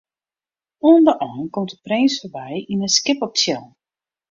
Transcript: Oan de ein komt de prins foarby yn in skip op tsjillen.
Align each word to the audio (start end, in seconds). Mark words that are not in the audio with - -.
Oan 0.87 1.03
de 1.07 1.13
ein 1.29 1.45
komt 1.53 1.69
de 1.71 1.77
prins 1.87 2.13
foarby 2.21 2.51
yn 2.71 2.83
in 2.87 2.93
skip 2.97 3.19
op 3.25 3.33
tsjillen. 3.35 3.71